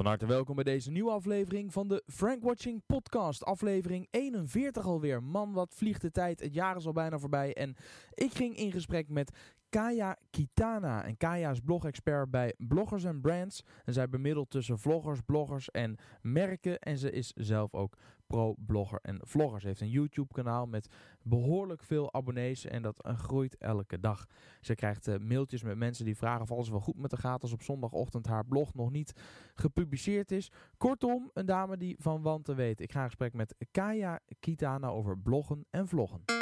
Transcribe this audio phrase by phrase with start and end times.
[0.00, 3.44] Van harte welkom bij deze nieuwe aflevering van de Frank Watching Podcast.
[3.44, 5.22] Aflevering 41 alweer.
[5.22, 6.40] Man, wat vliegt de tijd.
[6.40, 7.54] Het jaar is al bijna voorbij.
[7.54, 7.76] En
[8.14, 9.32] ik ging in gesprek met
[9.68, 11.04] Kaya Kitana.
[11.04, 13.64] En Kaya is blogexpert bij Bloggers and Brands.
[13.84, 16.78] En zij bemiddelt tussen vloggers, bloggers en merken.
[16.78, 17.96] En ze is zelf ook
[18.30, 19.60] pro-blogger en vlogger.
[19.60, 20.88] Ze heeft een YouTube kanaal met
[21.22, 22.64] behoorlijk veel abonnees.
[22.64, 24.26] En dat eh, groeit elke dag.
[24.60, 27.42] Ze krijgt uh, mailtjes met mensen die vragen of alles wel goed met haar gaat.
[27.42, 29.12] Als op zondagochtend haar blog nog niet
[29.54, 30.50] gepubliceerd is.
[30.76, 32.80] Kortom, een dame die van wanten weet.
[32.80, 36.39] Ik ga in gesprek met Kaya Kitana over bloggen en vloggen.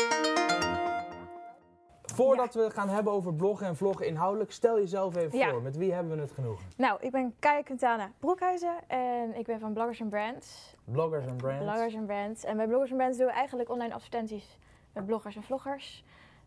[2.14, 5.50] Voordat we het gaan hebben over bloggen en vloggen inhoudelijk, stel jezelf even Ja.
[5.50, 5.62] voor.
[5.62, 6.66] Met wie hebben we het genoegen?
[6.76, 10.76] Nou, ik ben Kaya Quintana Broekhuizen en ik ben van Bloggers and Brands.
[10.84, 11.64] Bloggers en brands.
[11.64, 12.44] Bloggers and Brands.
[12.44, 14.58] En bij Bloggers and Brands doen we eigenlijk online advertenties
[14.92, 16.04] met bloggers en vloggers.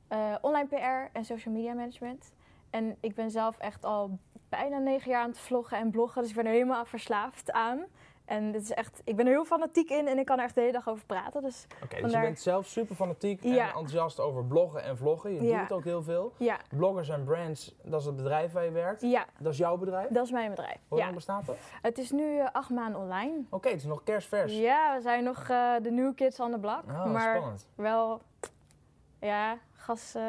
[0.07, 2.33] eh, online PR en social media management.
[2.69, 4.17] En ik ben zelf echt al
[4.49, 7.85] bijna negen jaar aan het vloggen en bloggen, dus ik ben er helemaal verslaafd aan.
[8.25, 10.55] En dit is echt, ik ben er heel fanatiek in en ik kan er echt
[10.55, 11.41] de hele dag over praten.
[11.41, 15.33] Dus Oké, dus je bent zelf super fanatiek en enthousiast over bloggen en vloggen.
[15.33, 15.59] Je Ja.
[15.61, 16.33] doet ook heel veel.
[16.37, 19.01] ja, Bloggers en brands, dat is het bedrijf waar je werkt.
[19.01, 20.07] ja, Dat is jouw bedrijf.
[20.09, 20.77] dat is mijn bedrijf.
[20.87, 21.55] Hoe lang bestaat dat?
[21.81, 23.43] Het is nu eh, acht maanden online.
[23.49, 24.53] Oké, het is nog kerstvers.
[24.57, 26.83] Ja, we zijn nog eh, de new kids on the block.
[26.87, 27.67] Oh, maar spannend.
[27.75, 28.21] wel,
[29.19, 30.15] ja, gas.
[30.15, 30.21] eh,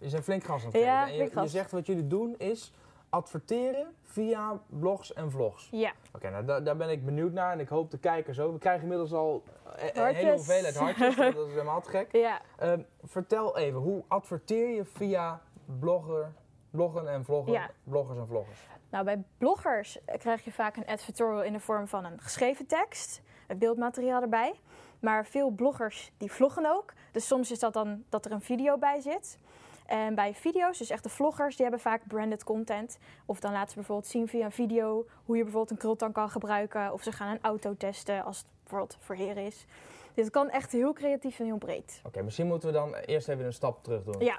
[0.00, 1.08] Je bent flink gas aan het Ja.
[1.08, 2.72] En je zegt wat jullie doen is
[3.10, 5.68] adverteren via blogs en vlogs.
[5.70, 8.52] ja, Oké, nou da- daar ben ik benieuwd naar en ik hoop de kijkers ook.
[8.52, 9.42] We krijgen inmiddels al
[9.76, 12.12] eh, een hele hoeveelheid hartjes, dat is helemaal te gek.
[12.12, 12.40] ja.
[12.58, 15.40] Ehm, vertel even, hoe adverteer je via
[15.78, 16.32] blogger,
[16.70, 17.70] bloggen en vloggen, Ja.
[17.84, 18.68] bloggers en vloggers?
[18.90, 23.22] Nou, bij bloggers krijg je vaak een advertorial in de vorm van een geschreven tekst,
[23.46, 24.60] het beeldmateriaal erbij.
[25.00, 26.92] Maar veel bloggers die vloggen ook.
[27.12, 29.38] Dus soms is dat dan dat er een video bij zit.
[29.90, 32.98] En bij video's, dus echt de vloggers, die hebben vaak branded content.
[33.26, 36.30] Of dan laten ze bijvoorbeeld zien via een video hoe je bijvoorbeeld een krultang kan
[36.30, 36.92] gebruiken.
[36.92, 39.66] Of ze gaan een auto testen als het bijvoorbeeld voor heren is.
[40.14, 42.00] Dit kan echt heel creatief en heel breed.
[42.06, 44.24] Oké, misschien moeten we dan eerst even een stap terug doen.
[44.24, 44.38] Ja,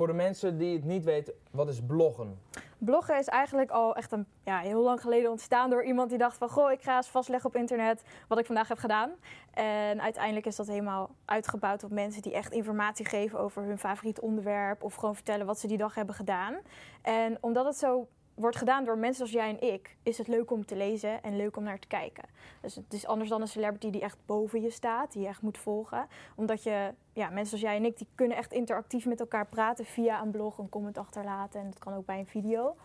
[0.00, 2.38] Voor de mensen die het niet weten, wat is bloggen?
[2.78, 6.36] Bloggen is eigenlijk al echt een, ja, heel lang geleden ontstaan door iemand die dacht
[6.36, 6.48] van...
[6.48, 9.10] goh, ik ga eens vastleggen op internet wat ik vandaag heb gedaan.
[9.54, 14.20] En uiteindelijk is dat helemaal uitgebouwd op mensen die echt informatie geven over hun favoriet
[14.20, 14.82] onderwerp...
[14.82, 16.56] of gewoon vertellen wat ze die dag hebben gedaan.
[17.02, 18.08] En omdat het zo
[18.40, 19.96] wordt gedaan door mensen als jij en ik...
[20.02, 22.24] is het leuk om te lezen en leuk om naar te kijken.
[22.60, 25.42] Dus het is anders dan een celebrity die echt boven je staat, die je echt
[25.42, 26.06] moet volgen.
[26.36, 29.84] Omdat je, ja, mensen als jij en ik, die kunnen echt interactief met elkaar praten
[29.84, 31.60] via een blog, een comment achterlaten.
[31.60, 32.76] En dat kan ook bij een video.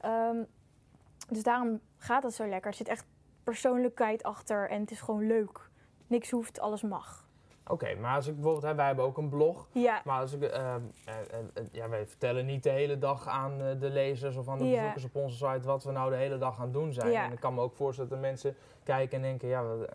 [0.00, 0.42] Ehm,
[1.28, 2.70] dus daarom gaat het zo lekker.
[2.70, 3.06] Er zit echt
[3.44, 5.70] persoonlijkheid achter en het is gewoon leuk.
[6.06, 7.30] Niks hoeft, alles mag.
[7.66, 9.68] Oké, maar als ik bijvoorbeeld, hè, wij hebben ook een blog.
[9.72, 10.74] Ja, Maar als ik, eh, eh,
[11.06, 11.14] eh,
[11.54, 14.76] eh, ja, wij vertellen niet de hele dag aan de lezers of aan de Ja.
[14.76, 17.10] bezoekers op onze site wat we nou de hele dag aan het doen zijn.
[17.10, 17.24] Ja.
[17.24, 19.88] En ik kan me ook voorstellen dat mensen kijken en denken, ja, wat,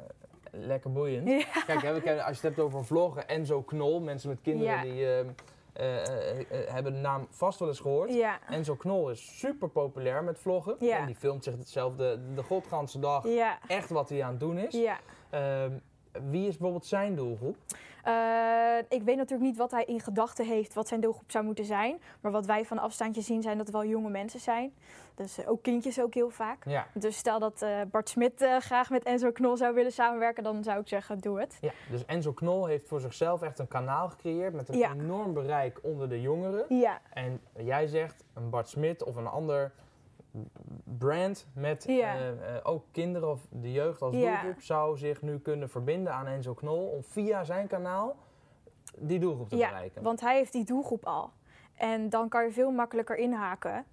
[0.52, 1.28] lekker boeiend.
[1.28, 1.62] Ja.
[1.66, 4.82] Kijk, hè, we kennen- als je het hebt over vloggen, Enzo Knol, mensen met kinderen
[4.82, 5.26] die eh, eh,
[5.74, 8.14] eh, eh, hebben de naam vast wel eens gehoord.
[8.14, 10.76] ja, Enzo Knol is super populair met vloggen.
[10.80, 10.98] Ja.
[10.98, 14.58] En die filmt zich hetzelfde de godganse dag ja, echt wat hij aan het doen
[14.58, 14.74] is.
[14.82, 14.98] ja.
[15.30, 15.72] Ehm,
[16.30, 17.56] wie is bijvoorbeeld zijn doelgroep?
[18.04, 21.66] Eh, ik weet natuurlijk niet wat hij in gedachten heeft, wat zijn doelgroep zou moeten
[21.66, 22.00] zijn.
[22.22, 24.74] Maar wat wij van afstandje zien, zijn dat het wel jonge mensen zijn.
[25.16, 26.66] Dus eh, ook kindjes ook heel vaak.
[26.66, 26.88] Ja.
[26.94, 30.80] Dus stel dat eh, Bart Smit graag met Enzo Knol zou willen samenwerken, dan zou
[30.80, 31.58] ik zeggen, doe het.
[31.62, 34.92] Ja, dus Enzo Knol heeft voor zichzelf echt een kanaal gecreëerd met een Ja.
[34.92, 36.66] enorm bereik onder de jongeren.
[36.70, 39.72] Ja, En jij zegt een Bart Smit of een ander
[40.84, 42.16] brand met Ja.
[42.16, 44.42] eh, eh, ook kinderen of de jeugd als Ja.
[44.42, 48.16] doelgroep zou zich nu kunnen verbinden aan Enzo Knol om via zijn kanaal
[48.98, 50.04] die doelgroep te ja bereiken.
[50.04, 51.32] want hij heeft die doelgroep al.
[51.76, 53.86] En dan kan je veel makkelijker inhaken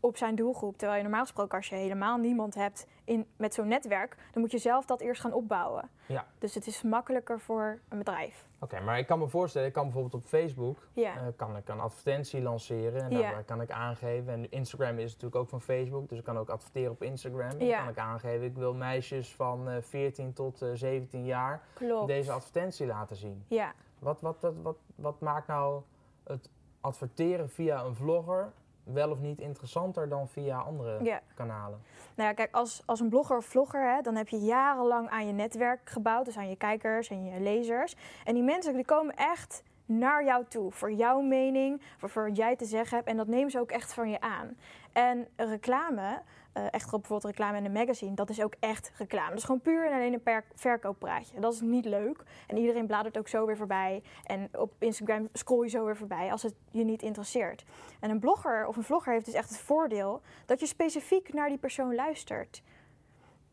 [0.00, 0.76] op zijn doelgroep.
[0.76, 4.50] Terwijl je normaal gesproken, als je helemaal niemand hebt in, met zo'n netwerk, dan moet
[4.50, 5.88] je zelf dat eerst gaan opbouwen.
[6.06, 6.26] Ja.
[6.38, 8.46] Dus het is makkelijker voor een bedrijf.
[8.60, 11.68] Oké, maar ik kan me voorstellen, ik kan bijvoorbeeld op Facebook Ja, eh, kan ik
[11.68, 13.18] een advertentie lanceren en Ja.
[13.20, 14.32] daarbij kan ik aangeven.
[14.32, 17.50] En Instagram is natuurlijk ook van Facebook, dus ik kan ook adverteren op Instagram.
[17.58, 17.80] En Ja.
[17.80, 22.06] kan ik aangeven, ik wil meisjes van eh 14 tot eh 17 jaar klopt.
[22.06, 23.44] deze advertentie laten zien.
[23.48, 23.72] Ja.
[23.98, 25.82] Wat, wat, wat, wat, wat maakt nou
[26.24, 28.52] het adverteren via een vlogger
[28.92, 31.20] wel of niet interessanter dan via andere ja.
[31.34, 31.82] kanalen?
[32.14, 35.26] Nou ja, kijk, als, als een blogger of vlogger, hè, dan heb je jarenlang aan
[35.26, 36.24] je netwerk gebouwd.
[36.24, 37.96] Dus aan je kijkers en je lezers.
[38.24, 40.72] En die mensen die komen echt naar jou toe.
[40.72, 43.08] Voor jouw mening, voor, voor wat jij te zeggen hebt.
[43.08, 44.56] En dat nemen ze ook echt van je aan.
[44.92, 46.22] En reclame,
[46.58, 49.28] eh, echt bijvoorbeeld reclame in een magazine, dat is ook echt reclame.
[49.28, 51.40] Dat is gewoon puur en alleen een verkooppraatje.
[51.40, 52.22] Dat is niet leuk.
[52.46, 54.02] En iedereen bladert ook zo weer voorbij.
[54.24, 57.64] En op Instagram scroll je zo weer voorbij als het je niet interesseert.
[58.00, 61.48] En een blogger of een vlogger heeft dus echt het voordeel dat je specifiek naar
[61.48, 62.62] die persoon luistert.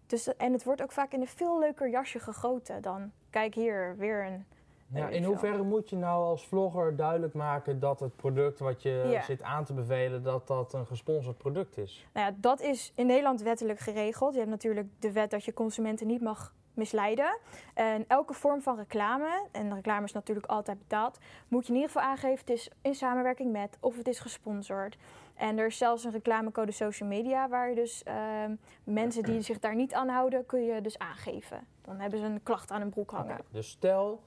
[0.08, 3.96] Dus, en het wordt ook vaak in een veel leuker jasje gegoten dan, kijk hier,
[3.98, 4.46] weer een...
[4.94, 9.08] Ja, in hoeverre moet je nou als vlogger duidelijk maken dat het product wat je
[9.10, 9.22] Ja.
[9.22, 12.06] zit aan te bevelen, dat dat een gesponsord product is?
[12.14, 14.34] Nou ja, dat is in Nederland wettelijk geregeld.
[14.34, 17.38] Je hebt natuurlijk de wet dat je consumenten niet mag misleiden.
[17.74, 21.18] En elke vorm van reclame, en reclame is natuurlijk altijd betaald,
[21.48, 24.98] moet je in ieder geval aangeven het is in samenwerking met of het is gesponsord.
[25.36, 29.60] En er is zelfs een reclamecode social media waar je dus ehm, mensen die zich
[29.60, 31.68] daar niet aan houden, kun je dus aangeven.
[31.82, 33.38] Dan hebben ze een klacht aan hun broek hangen.
[33.52, 34.20] Dus stel,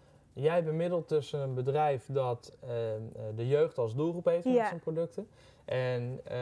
[0.43, 3.01] jij bemiddelt tussen een bedrijf dat eh, eh,
[3.37, 4.67] de jeugd als doelgroep heeft met Ja.
[4.67, 5.29] zijn producten.
[5.65, 6.37] En eh,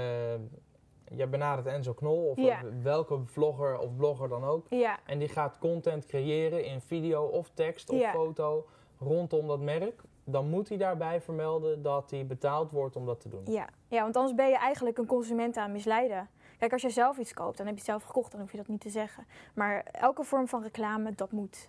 [1.17, 2.61] jij benadert Enzo Knol of Ja.
[2.83, 4.67] welke vlogger of blogger dan ook.
[4.69, 8.67] Ja, En die gaat content creëren in video of tekst of foto
[8.99, 10.03] rondom dat merk.
[10.25, 13.43] Dan moet hij daarbij vermelden dat hij betaald wordt om dat te doen.
[13.45, 13.69] ja.
[13.89, 16.29] ja, want anders ben je eigenlijk een consument aan misleiden.
[16.59, 18.57] Kijk, als je zelf iets koopt, dan heb je het zelf gekocht, dan hoef je
[18.57, 19.27] dat niet te zeggen.
[19.55, 21.69] Maar elke vorm van reclame, dat moet.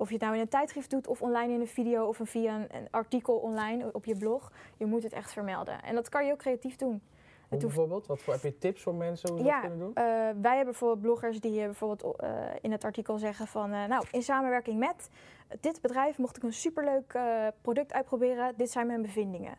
[0.00, 2.26] Of je het nou in een tijdschrift doet, of online in een video, of een
[2.26, 5.82] via een, een artikel online op je blog, je moet het echt vermelden.
[5.82, 7.02] En dat kan je ook creatief doen.
[7.48, 8.06] Hoe bijvoorbeeld?
[8.06, 9.94] Wat voor, heb je tips voor mensen hoe ze Ja, dat kunnen doen?
[9.94, 10.04] Eh,
[10.40, 12.30] wij hebben bijvoorbeeld bloggers die eh, bijvoorbeeld eh,
[12.60, 13.70] in het artikel zeggen van...
[13.70, 15.10] nou, in samenwerking met
[15.60, 17.18] dit bedrijf mocht ik een superleuk
[17.60, 18.54] product uitproberen.
[18.56, 19.54] Dit zijn mijn bevindingen.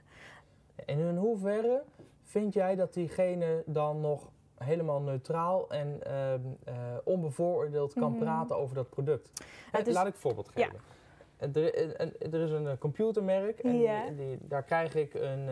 [0.85, 1.83] En in hoeverre
[2.23, 4.29] vind jij dat diegene dan nog
[4.63, 6.73] helemaal neutraal en eh,
[7.03, 8.19] onbevooroordeeld kan Mhm.
[8.19, 9.29] praten over dat product?
[9.71, 10.73] Het Eh, is- Laat ik een voorbeeld geven.
[10.73, 15.47] Eh, Er, er is een computermerk en die, die- daar krijg ik een,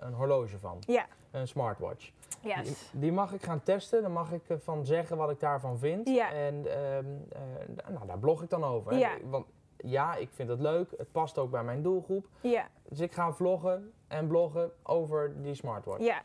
[0.00, 0.78] een horloge van,
[1.30, 2.10] een smartwatch.
[2.42, 2.90] Die, yes.
[2.92, 6.06] die mag ik gaan testen, dan mag ik ervan zeggen wat ik daarvan vind.
[6.18, 8.92] En ehm, eh, nou, daar blog ik dan over.
[8.92, 9.08] hè.
[9.28, 12.26] Want ja, ik vind het leuk, het past ook bij mijn doelgroep.
[12.40, 16.04] Ja, Dus ik ga vloggen en bloggen over die smartwatch.
[16.04, 16.22] ja,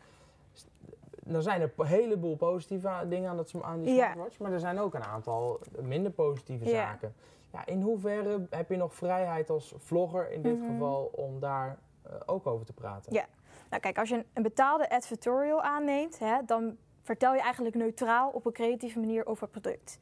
[1.32, 4.04] Er zijn een heleboel positieve dingen aan, dat, aan die Ja.
[4.12, 6.72] smartwatch, maar er zijn ook een aantal minder positieve Ja.
[6.72, 7.14] zaken.
[7.52, 10.68] Ja, in hoeverre heb je nog vrijheid als vlogger in dit Mhm.
[10.72, 13.14] geval om daar eh, ook over te praten?
[13.14, 13.26] Ja.
[13.70, 18.46] Nou kijk, als je een, betaalde advertorial aanneemt, hè, dan vertel je eigenlijk neutraal op
[18.46, 20.00] een creatieve manier over het product.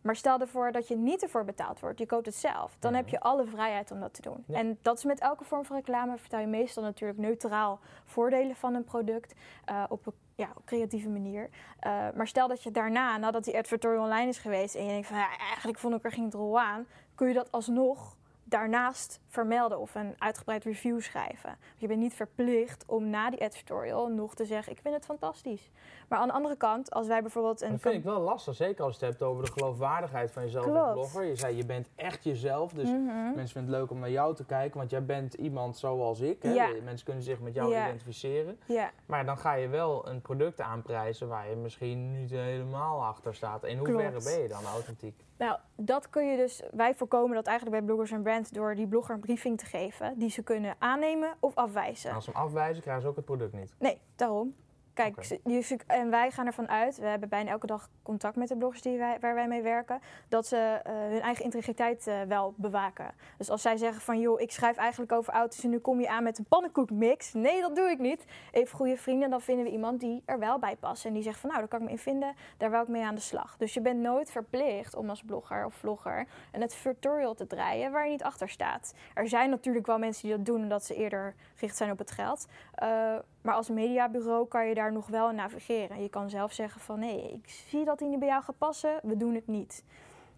[0.00, 2.76] Maar stel ervoor dat je niet ervoor betaald wordt, je koopt het zelf.
[2.78, 3.00] Dan Mhm.
[3.00, 4.44] heb je alle vrijheid om dat te doen.
[4.46, 4.58] Ja.
[4.58, 8.74] En dat is met elke vorm van reclame, vertel je meestal natuurlijk neutraal voordelen van
[8.74, 9.34] een product
[9.64, 11.50] eh, op een ja, creatieve manier.
[11.78, 15.06] Eh, maar stel dat je daarna, nadat die advertorial online is geweest en je denkt
[15.06, 18.15] van ja, eigenlijk vond ik er geen rol aan, kun je dat alsnog
[18.48, 21.56] daarnaast vermelden of een uitgebreid review schrijven.
[21.76, 25.70] Je bent niet verplicht om na die advertorial nog te zeggen ik vind het fantastisch.
[26.08, 28.84] Maar aan de andere kant, als wij bijvoorbeeld een Dat vind ik wel lastig, zeker
[28.84, 31.24] als je het hebt over de geloofwaardigheid van jezelf als blogger.
[31.24, 33.04] Je zei, je bent echt jezelf, dus Mhm.
[33.06, 36.42] mensen vinden het leuk om naar jou te kijken, want jij bent iemand zoals ik.
[36.42, 36.52] Hè?
[36.52, 36.68] Ja.
[36.84, 37.84] Mensen kunnen zich met jou Ja.
[37.84, 38.58] identificeren.
[38.66, 43.34] Ja, Maar dan ga je wel een product aanprijzen waar je misschien niet helemaal achter
[43.34, 43.64] staat.
[43.64, 44.24] In hoeverre Klopt.
[44.24, 45.24] ben je dan authentiek?
[45.38, 46.62] Nou, dat kun je dus.
[46.72, 50.18] Wij voorkomen dat eigenlijk bij bloggers en brands door die blogger een briefing te geven
[50.18, 52.10] die ze kunnen aannemen of afwijzen.
[52.10, 53.74] En als ze hem afwijzen, krijgen ze ook het product niet.
[53.78, 54.54] Nee, daarom.
[54.96, 58.56] Kijk, je en wij gaan ervan uit, we hebben bijna elke dag contact met de
[58.56, 62.54] bloggers die wij, waar wij mee werken, dat ze eh, hun eigen integriteit eh, wel
[62.56, 63.14] bewaken.
[63.38, 66.08] Dus als zij zeggen van, joh, ik schrijf eigenlijk over auto's en nu kom je
[66.08, 67.32] aan met een pannenkoekmix.
[67.32, 68.24] Nee, dat doe ik niet.
[68.52, 71.04] Even goede vrienden, dan vinden we iemand die er wel bij past.
[71.04, 73.04] En die zegt van, nou, daar kan ik me in vinden, daar wil ik mee
[73.04, 73.56] aan de slag.
[73.56, 78.04] Dus je bent nooit verplicht om als blogger of vlogger een tutorial te draaien waar
[78.04, 78.94] je niet achter staat.
[79.14, 82.10] Er zijn natuurlijk wel mensen die dat doen omdat ze eerder gericht zijn op het
[82.10, 82.46] geld.
[82.74, 83.16] Eh,
[83.46, 86.02] maar als mediabureau kan je daar nog wel in navigeren.
[86.02, 89.00] Je kan zelf zeggen van nee, ik zie dat die niet bij jou gaat passen,
[89.02, 89.84] we doen het niet.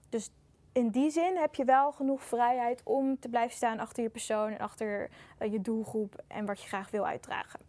[0.09, 0.31] Dus
[0.73, 4.51] in die zin heb je wel genoeg vrijheid om te blijven staan achter je persoon
[4.51, 7.61] en achter eh, je doelgroep en wat je graag wil uitdragen.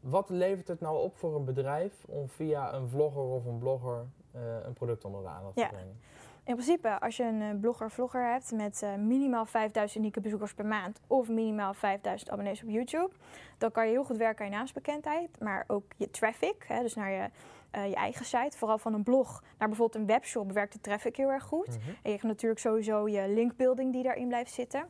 [0.00, 4.06] Wat levert het nou op voor een bedrijf om via een vlogger of een blogger
[4.32, 6.00] eh, een product onder de aandacht te brengen?
[6.44, 10.66] In principe, als je een eh, blogger-vlogger hebt met eh, minimaal 5000 unieke bezoekers per
[10.66, 13.10] maand of minimaal 5000 abonnees op YouTube,
[13.58, 16.94] dan kan je heel goed werken aan je naamsbekendheid, maar ook je traffic, hè, dus
[16.94, 17.30] naar je,
[17.70, 18.58] eh, je eigen site.
[18.58, 21.68] Vooral van een blog naar bijvoorbeeld een webshop werkt de traffic heel erg goed.
[21.68, 21.88] Mhm.
[21.88, 24.88] En je hebt natuurlijk sowieso je linkbuilding die daarin blijft zitten.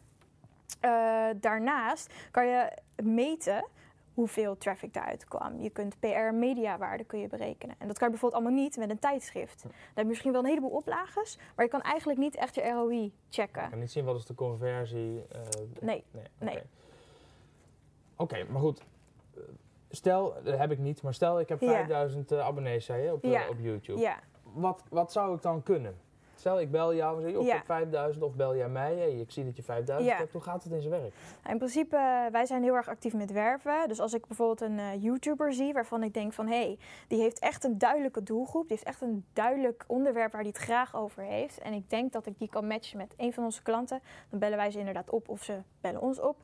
[1.40, 3.64] Daarnaast kan je meten
[4.14, 5.60] hoeveel traffic daaruit kwam.
[5.60, 7.74] Je kunt PR-mediawaarde kun je berekenen.
[7.78, 9.62] En dat kan je bijvoorbeeld allemaal niet met een tijdschrift.
[9.62, 12.70] Dan heb je misschien wel een heleboel oplages, maar je kan eigenlijk niet echt je
[12.70, 13.62] ROI checken.
[13.64, 15.22] Ik kan niet zien wat is de conversie.
[15.28, 15.40] eh,
[15.80, 16.24] Nee, nee.
[16.38, 16.62] nee.
[18.16, 18.82] Oké, maar goed.
[19.90, 21.68] Stel, dat heb ik niet, maar stel ik heb Ja.
[21.72, 24.00] 5000 eh, abonnees zei je, op, eh, op YouTube.
[24.00, 24.18] ja.
[24.42, 25.96] Wat, wat zou ik dan kunnen?
[26.44, 27.54] Stel, ik bel jou en zeg, Ja.
[27.54, 28.94] hebt 5000 of bel jij mij.
[28.96, 30.16] Hey, ik zie dat je 5000 Ja.
[30.18, 30.32] hebt.
[30.32, 31.14] Hoe gaat het in zijn werk?
[31.48, 33.88] In principe, eh, wij zijn heel erg actief met werven.
[33.88, 36.46] Dus als ik bijvoorbeeld een eh, YouTuber zie waarvan ik denk van...
[36.46, 38.68] hé, hey, die heeft echt een duidelijke doelgroep.
[38.68, 41.58] Die heeft echt een duidelijk onderwerp waar hij het graag over heeft.
[41.58, 44.00] En ik denk dat ik die kan matchen met een van onze klanten.
[44.30, 46.36] Dan bellen wij ze inderdaad op of ze bellen ons op.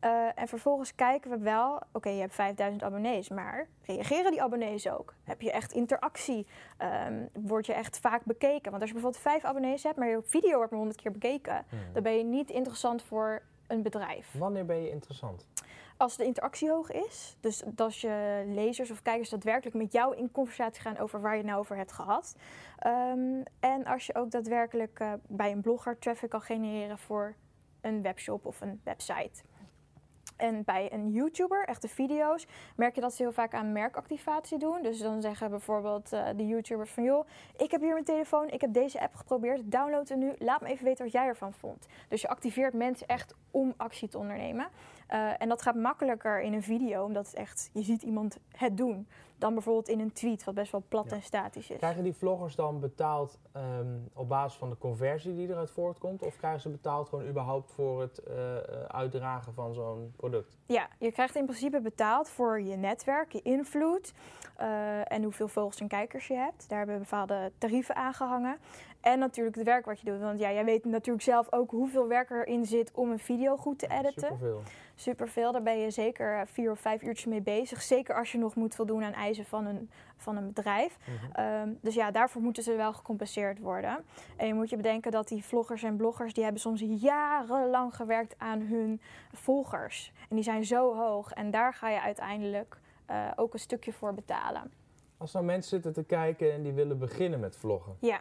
[0.00, 1.80] Eh, en vervolgens kijken we wel...
[1.92, 5.14] Oké, je hebt 5000 abonnees, maar reageren die abonnees ook?
[5.24, 6.46] Heb je echt interactie?
[6.76, 8.70] Ehm, word je echt vaak bekeken?
[8.70, 11.64] Want als je bijvoorbeeld vijf abonnees hebt, maar je video wordt maar 100 keer bekeken...
[11.92, 14.34] dan ben je niet interessant voor een bedrijf.
[14.38, 15.46] Wanneer ben je interessant?
[15.96, 20.32] Als de interactie hoog is, dus als je lezers of kijkers daadwerkelijk met jou in
[20.32, 22.36] conversatie gaan over waar je nou over hebt gehad.
[22.78, 27.34] Ehm, en als je ook daadwerkelijk eh, bij een blogger traffic kan genereren voor
[27.80, 29.42] een webshop of een website.
[30.36, 34.82] En bij een YouTuber, echte video's, merk je dat ze heel vaak aan merkactivatie doen.
[34.82, 37.04] Dus dan zeggen bijvoorbeeld eh, de YouTubers van...
[37.04, 37.26] joh,
[37.56, 40.34] ik heb hier mijn telefoon, ik heb deze app geprobeerd, download hem nu.
[40.38, 41.86] Laat me even weten wat jij ervan vond.
[42.08, 44.68] Dus je activeert mensen echt om actie te ondernemen.
[45.06, 48.76] Eh, en dat gaat makkelijker in een video, omdat het echt, je ziet iemand het
[48.76, 49.08] doen.
[49.38, 51.16] Dan bijvoorbeeld in een tweet, wat best wel plat Ja.
[51.16, 51.76] en statisch is.
[51.76, 56.22] Krijgen die vloggers dan betaald ehm, op basis van de conversie die eruit voortkomt?
[56.22, 60.56] Of krijgen ze betaald gewoon überhaupt voor het eh, eh, uitdragen van zo'n product?
[60.66, 64.12] Ja, je krijgt in principe betaald voor je netwerk, je invloed
[65.04, 66.68] en hoeveel volgers en kijkers je hebt.
[66.68, 68.58] Daar hebben we bepaalde tarieven aan gehangen.
[69.06, 70.20] En natuurlijk het werk wat je doet.
[70.20, 73.78] Want ja, jij weet natuurlijk zelf ook hoeveel werk erin zit om een video goed
[73.78, 74.12] te editen.
[74.22, 74.62] Superveel.
[74.94, 77.82] Superveel, daar ben je zeker eh, vier of vijf uurtjes mee bezig.
[77.82, 80.96] Zeker als je nog moet voldoen aan eisen van een, van een bedrijf.
[80.98, 81.32] Mhm.
[81.32, 84.04] Ehm, dus ja, daarvoor moeten ze wel gecompenseerd worden.
[84.36, 86.32] En je moet je bedenken dat die vloggers en bloggers...
[86.32, 89.00] die hebben soms jarenlang gewerkt aan hun
[89.32, 90.12] volgers.
[90.28, 91.32] En die zijn zo hoog.
[91.32, 94.72] En daar ga je uiteindelijk eh, ook een stukje voor betalen.
[95.16, 97.96] Als nou mensen zitten te kijken en die willen beginnen met vloggen.
[98.00, 98.20] Ja,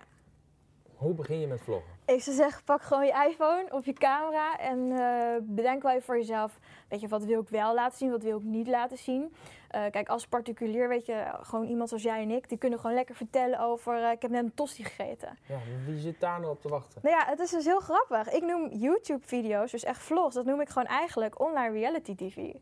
[0.96, 1.94] Hoe begin je met vloggen?
[2.06, 4.58] ik zou zeggen, pak gewoon je iPhone of je camera...
[4.58, 6.60] en eh, bedenk wel even voor jezelf...
[6.90, 9.34] weet je, wat wil ik wel laten zien, wat wil ik niet laten zien...
[9.70, 12.50] Eh, kijk, als particulier, weet je, gewoon iemand zoals jij en ik...
[12.50, 14.04] die kunnen gewoon lekker vertellen over...
[14.04, 15.38] eh, ik heb net een tosti gegeten.
[15.48, 17.00] Ja, wie zit daar nou op te wachten?
[17.04, 18.30] Nou ja, het is dus heel grappig.
[18.30, 22.54] Ik noem YouTube-video's, dus echt vlogs, dat noem ik gewoon eigenlijk online reality TV.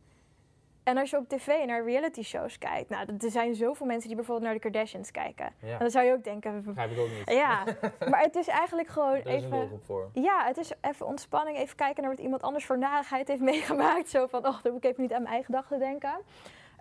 [0.84, 4.16] En als je op tv naar reality shows kijkt, nou, er zijn zoveel mensen die
[4.16, 5.54] bijvoorbeeld naar de Kardashians kijken.
[5.60, 7.36] Ja, En dan zou je ook denken, begrijp ik ook niet.
[7.38, 7.64] ja,
[8.10, 9.82] maar het is eigenlijk gewoon Daar is een even...
[9.86, 10.10] voor.
[10.14, 14.10] Ja, het is even ontspanning, even kijken naar wat iemand anders voor narigheid heeft meegemaakt.
[14.10, 16.22] Zo van, oh, dan moet ik even niet aan mijn eigen gedachten denken.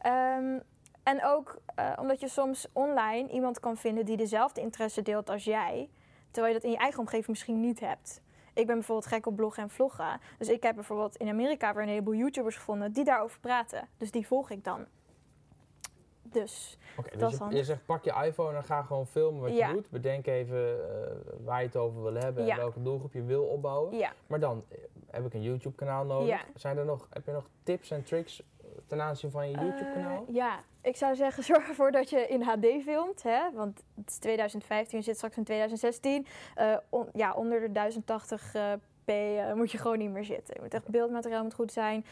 [0.02, 0.58] Ehm,
[1.02, 5.44] en ook eh, omdat je soms online iemand kan vinden die dezelfde interesse deelt als
[5.44, 5.88] jij.
[6.30, 8.20] Terwijl je dat in je eigen omgeving misschien niet hebt.
[8.54, 10.20] Ik ben bijvoorbeeld gek op bloggen en vloggen.
[10.38, 13.88] Dus ik heb bijvoorbeeld in Amerika weer een heleboel YouTubers gevonden die daarover praten.
[13.96, 14.86] Dus die volg ik dan.
[16.22, 19.40] Dus Oké, Dat dus is je, je zegt pak je iPhone en ga gewoon filmen
[19.40, 19.68] wat Ja.
[19.68, 19.90] je doet.
[19.90, 22.50] Bedenk even eh, waar je het over wil hebben Ja.
[22.54, 23.96] en welke doelgroep je wil opbouwen.
[23.98, 24.78] ja, Maar dan eh,
[25.10, 26.28] heb ik een YouTube kanaal nodig.
[26.28, 26.40] Ja.
[26.54, 28.42] Zijn er nog, heb je nog tips en tricks
[28.86, 30.24] ten aanzien van je YouTube kanaal?
[30.28, 33.22] Eh, ja, ik zou zeggen, zorg ervoor dat je in HD filmt.
[33.22, 33.40] Hè?
[33.52, 36.26] Want het is 2015, je zit straks in 2016.
[36.54, 38.72] Eh, on- ja, onder de 1080 eh,
[39.04, 39.10] p
[39.54, 40.54] moet je gewoon niet meer zitten.
[40.54, 42.04] Je moet echt beeldmateriaal moet goed zijn,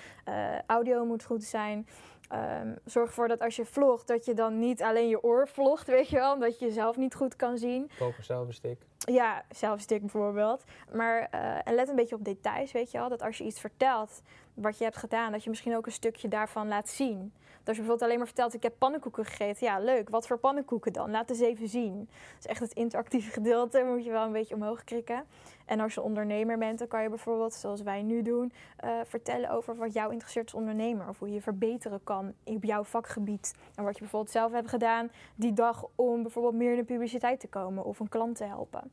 [0.67, 1.87] audio moet goed zijn.
[2.29, 5.87] Ehm, zorg ervoor dat als je vlogt, dat je dan niet alleen je oor vlogt,
[5.97, 7.91] weet je wel, omdat je jezelf niet goed kan zien.
[7.99, 8.83] Koop een selfie stick.
[9.07, 10.64] Ja, zelfstik bijvoorbeeld.
[10.92, 13.09] Maar eh, en let een beetje op details, weet je wel.
[13.09, 14.23] Dat als je iets vertelt
[14.54, 17.33] wat je hebt gedaan, dat je misschien ook een stukje daarvan laat zien.
[17.61, 19.67] Dat als je bijvoorbeeld alleen maar vertelt, ik heb pannenkoeken gegeten.
[19.67, 20.09] Ja, leuk.
[20.09, 21.11] Wat voor pannenkoeken dan?
[21.11, 22.09] Laat eens even zien.
[22.37, 25.25] Dus echt het interactieve gedeelte moet je wel een beetje omhoog krikken.
[25.67, 29.50] En als je ondernemer bent, dan kan je bijvoorbeeld, zoals wij nu doen, eh, vertellen
[29.50, 31.09] over wat jou interesseert als ondernemer.
[31.09, 33.55] Of hoe je verbeteren kan op jouw vakgebied.
[33.75, 37.40] En wat je bijvoorbeeld zelf hebt gedaan die dag om bijvoorbeeld meer in de publiciteit
[37.40, 38.90] te komen of een klant te helpen.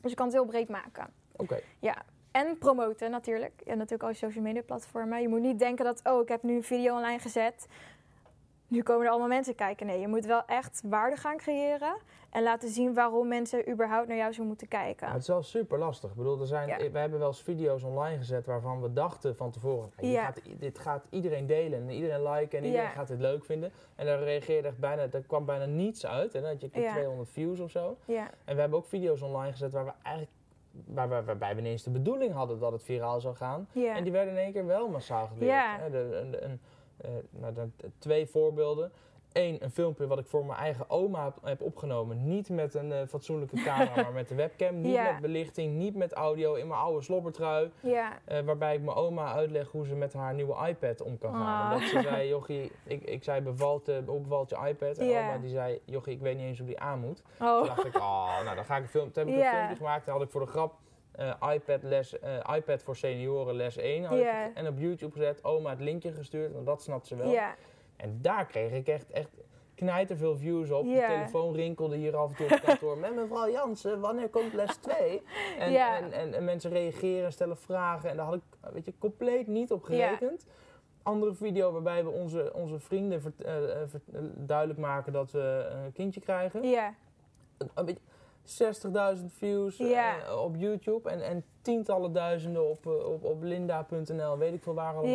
[0.00, 1.06] Dus je kan het heel breed maken.
[1.36, 2.02] Oké, Ja.
[2.34, 3.60] En promoten natuurlijk.
[3.66, 5.20] En natuurlijk al je social media platformen.
[5.20, 7.66] Je moet niet denken dat, oh, ik heb nu een video online gezet.
[8.68, 9.86] Nu komen er allemaal mensen kijken.
[9.86, 11.96] Nee, je moet wel echt waarde gaan creëren.
[12.30, 15.04] En laten zien waarom mensen überhaupt naar jou zo moeten kijken.
[15.04, 16.10] Maar het is wel super lastig.
[16.10, 16.90] Ik bedoel, er zijn, Ja.
[16.90, 20.24] we hebben wel eens video's online gezet waarvan we dachten van tevoren, hey, Ja.
[20.24, 22.92] gaat, dit gaat iedereen delen en iedereen liken en iedereen Ja.
[22.92, 23.72] gaat dit leuk vinden.
[23.94, 26.34] En daar reageerde echt bijna, er kwam bijna niets uit.
[26.34, 26.92] En dan had je een keer Ja.
[26.92, 27.96] 200 views of zo.
[28.04, 30.32] Ja, En we hebben ook video's online gezet waar we eigenlijk,
[30.86, 33.68] waar, waarbij we ineens de bedoeling hadden dat het viraal zou gaan.
[33.96, 35.50] En die werden in één keer wel massaal gedeeld.
[35.80, 36.58] Hè, de-
[37.30, 37.54] nou,
[37.98, 38.92] twee voorbeelden.
[39.34, 42.24] Één, een filmpje wat ik voor mijn eigen oma heb, opgenomen.
[42.28, 44.80] Niet met een eh, fatsoenlijke camera, maar met de webcam.
[44.80, 45.12] Niet Ja.
[45.12, 47.70] met belichting, niet met audio in mijn oude slobbertrui.
[47.80, 48.12] Ja.
[48.24, 51.66] eh, waarbij ik mijn oma uitleg hoe ze met haar nieuwe iPad om kan gaan.
[51.66, 51.72] Ah.
[51.72, 54.98] En dat ze zei, jochie, ik, ik zei, bevalt, hoe bevalt je iPad?
[54.98, 57.22] En oma die zei, jochie, ik weet niet eens hoe die aan moet.
[57.38, 57.64] Toen Oh.
[57.66, 59.12] dacht ik, oh, nou dan ga ik een film.
[59.12, 60.04] Toen heb ik een filmpje gemaakt.
[60.04, 60.74] Toen had ik voor de grap
[61.12, 62.16] eh, iPad, les,
[62.56, 64.04] iPad voor senioren les 1.
[64.04, 64.44] Had Ja.
[64.44, 66.52] ik, en op YouTube gezet, oma het linkje gestuurd.
[66.52, 67.30] Want dat snapt ze wel.
[67.96, 69.28] En daar kreeg ik echt, echt
[69.74, 70.84] knijterveel views op.
[70.84, 72.98] De telefoon rinkelde hier af en toe op het kantoor.
[72.98, 75.22] Met mevrouw Jansen, wanneer komt les 2?
[75.58, 78.10] En, en, en, en mensen reageren en stellen vragen.
[78.10, 80.46] En daar had ik weet je, compleet niet op gerekend.
[81.02, 85.30] Andere video waarbij we onze, onze vrienden vert- eh, eh, vert- eh, duidelijk maken dat
[85.30, 86.94] we een kindje krijgen Ja.
[87.58, 88.02] een- een beetje
[88.42, 89.78] 60.000 views
[90.38, 95.14] op YouTube en, en tientallen duizenden op, op, op linda.nl, weet ik veel waar allemaal.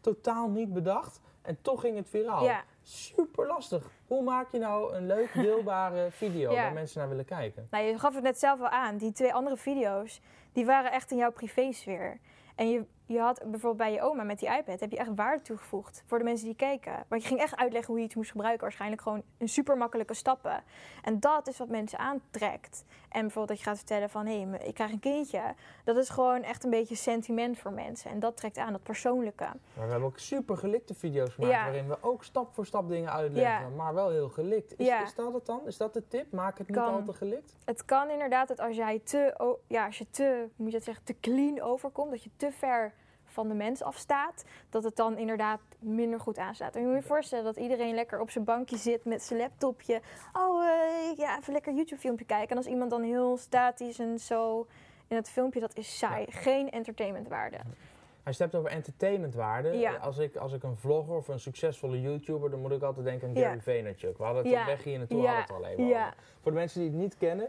[0.00, 2.44] Totaal niet bedacht en toch ging het viraal.
[2.44, 2.64] Ja.
[2.82, 3.90] Super lastig.
[4.06, 6.62] Hoe maak je nou een leuk deelbare video Ja.
[6.62, 7.66] waar mensen naar willen kijken?
[7.70, 8.96] Nou, je gaf het net zelf al aan.
[8.96, 10.20] Die twee andere video's,
[10.52, 12.20] die waren echt in jouw privésfeer.
[12.54, 15.42] En je, je had bijvoorbeeld bij je oma met die iPad, heb je echt waarde
[15.42, 17.04] toegevoegd voor de mensen die keken.
[17.08, 18.62] Want je ging echt uitleggen hoe je iets moest gebruiken.
[18.62, 20.62] Waarschijnlijk gewoon in super makkelijke stappen.
[21.02, 22.84] En dat is wat mensen aantrekt.
[23.14, 25.40] En bijvoorbeeld dat je gaat vertellen van, hé, hey, ik krijg een kindje.
[25.84, 28.10] Dat is gewoon echt een beetje sentiment voor mensen.
[28.10, 29.44] En dat trekt aan, dat persoonlijke.
[29.44, 31.64] Maar we hebben ook super gelikte video's gemaakt Ja.
[31.64, 33.76] waarin we ook stap voor stap dingen uitleggen, Ja.
[33.76, 34.78] maar wel heel gelikt.
[34.78, 35.02] Is, Ja.
[35.02, 35.60] is dat het dan?
[35.66, 36.32] Is dat de tip?
[36.32, 36.92] Maak het niet Kan.
[36.92, 37.56] al te gelikt?
[37.64, 41.04] Het kan inderdaad dat als jij te, ja, als je te, moet je dat zeggen,
[41.04, 42.92] te clean overkomt, dat je te ver
[43.34, 46.74] van de mens afstaat, dat het dan inderdaad minder goed aanstaat.
[46.74, 50.00] En je moet je voorstellen dat iedereen lekker op zijn bankje zit met zijn laptopje.
[50.32, 52.48] Oh, eh, ja, even lekker YouTube-filmpje kijken.
[52.50, 54.66] En als iemand dan heel statisch en zo
[55.08, 56.26] in het filmpje, dat is saai.
[56.28, 57.56] Geen entertainmentwaarde.
[58.22, 59.94] Het hebt over entertainmentwaarde, Ja.
[59.94, 63.28] als, ik, als ik een vlogger of een succesvolle YouTuber, dan moet ik altijd denken
[63.28, 63.48] aan Ja.
[63.48, 64.18] Gary Vaynerchuk.
[64.18, 64.60] We hadden het Ja.
[64.60, 65.40] op weg hier naartoe Ja.
[65.40, 66.14] het al even Ja.
[66.42, 67.48] Voor de mensen die het niet kennen,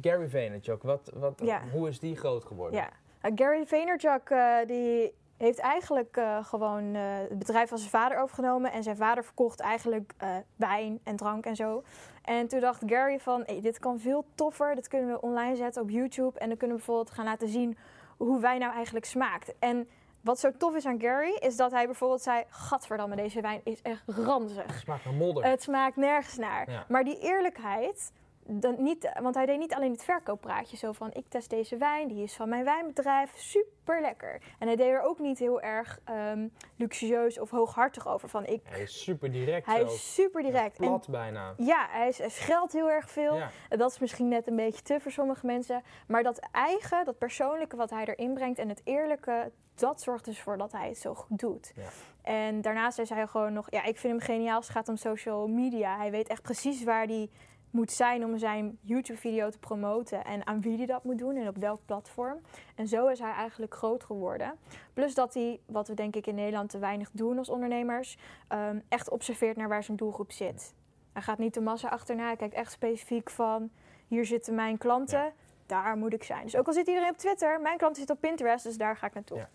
[0.00, 1.62] Gary Vaynerchuk, wat, wat, Ja.
[1.72, 2.88] hoe is die groot geworden?
[3.22, 8.18] Uh, Gary Vaynerchuk eh, die heeft eigenlijk eh, gewoon eh, het bedrijf van zijn vader
[8.18, 8.72] overgenomen.
[8.72, 11.82] En zijn vader verkocht eigenlijk eh, wijn en drank en zo.
[12.24, 14.74] En toen dacht Gary van, hey, dit kan veel toffer.
[14.74, 16.38] Dit kunnen we online zetten op YouTube.
[16.38, 17.78] En dan kunnen we bijvoorbeeld gaan laten zien
[18.16, 19.54] hoe wijn nou eigenlijk smaakt.
[19.58, 19.88] En
[20.20, 22.44] wat zo tof is aan Gary, is dat hij bijvoorbeeld zei...
[22.48, 24.66] Gadverdamme, deze wijn is echt ranzig.
[24.66, 25.44] Het smaakt naar modder.
[25.44, 26.70] Het smaakt nergens naar.
[26.70, 26.84] Ja.
[26.88, 28.12] Maar die eerlijkheid,
[28.52, 32.08] dan niet, want hij deed niet alleen het verkooppraatje zo van ik test deze wijn,
[32.08, 34.42] die is van mijn wijnbedrijf, super lekker.
[34.58, 38.60] En hij deed er ook niet heel erg ehm, luxueus of hooghartig over van ik.
[38.64, 40.78] Hij is super direct Hij is super direct.
[40.78, 41.54] En Plat bijna.
[41.56, 43.34] ja, hij, is, hij scheldt heel erg veel.
[43.34, 43.50] Ja.
[43.68, 45.82] En Dat is misschien net een beetje te voor sommige mensen.
[46.06, 50.40] Maar dat eigen, dat persoonlijke wat hij erin brengt en het eerlijke, dat zorgt dus
[50.40, 51.72] voor dat hij het zo goed doet.
[51.76, 51.82] Ja.
[52.22, 54.96] En daarnaast is hij gewoon nog, ja, ik vind hem geniaal als het gaat om
[54.96, 55.96] social media.
[55.96, 57.30] Hij weet echt precies waar hij
[57.70, 61.48] moet zijn om zijn YouTube-video te promoten en aan wie hij dat moet doen en
[61.48, 62.40] op welk platform.
[62.74, 64.54] En zo is hij eigenlijk groot geworden.
[64.94, 68.16] Plus dat hij, wat we denk ik in Nederland te weinig doen als ondernemers,
[68.48, 70.74] ehm, echt observeert naar waar zijn doelgroep zit.
[71.12, 73.70] Hij gaat niet de massa achterna, hij kijkt echt specifiek van,
[74.06, 75.32] hier zitten mijn klanten, Ja.
[75.66, 76.42] daar moet ik zijn.
[76.44, 79.06] Dus ook al zit iedereen op Twitter, mijn klanten zitten op Pinterest, dus daar ga
[79.06, 79.38] ik naartoe.
[79.38, 79.48] Ja.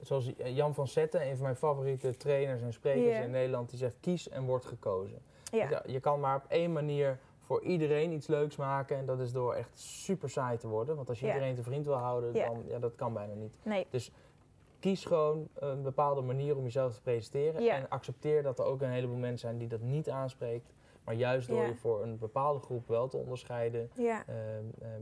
[0.00, 3.22] Zoals Jan van Zetten, een van mijn favoriete trainers en sprekers Ja.
[3.22, 5.18] in Nederland, die zegt kies en word gekozen.
[5.52, 5.68] Ja.
[5.68, 8.96] Dus je kan maar op één manier voor iedereen iets leuks maken.
[8.96, 10.96] En dat is door echt super saai te worden.
[10.96, 11.32] Want als je Ja.
[11.34, 12.46] iedereen te vriend wil houden, Ja.
[12.46, 13.56] dan ja, dat kan bijna niet.
[13.62, 13.86] Nee,
[14.80, 17.62] Kies gewoon een bepaalde manier om jezelf te presenteren.
[17.62, 17.74] Ja.
[17.74, 20.72] En accepteer dat er ook een heleboel mensen zijn die dat niet aanspreekt.
[21.04, 24.24] Maar juist door je voor een bepaalde groep wel te onderscheiden, ja.
[24.26, 24.34] eh,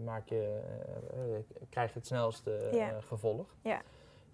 [0.05, 0.61] maak je,
[1.13, 3.01] eh, eh, krijg je het snelste Ja.
[3.01, 3.55] gevolg.
[3.63, 3.83] Ja.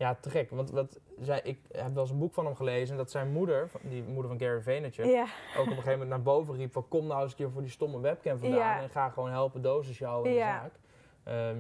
[0.02, 0.50] Ja, te gek.
[0.50, 2.90] Want wat zij, ik heb wel eens een boek van hem gelezen.
[2.90, 5.22] En dat zijn moeder, die moeder van Gary Vaynerchuk, Ja,
[5.56, 7.62] ook op een gegeven moment naar boven riep van kom nou eens een keer voor
[7.62, 8.80] die stomme webcam vandaan Ja.
[8.82, 10.72] en ga gewoon helpen dosis jou in de zaak.
[11.24, 11.56] Ehm,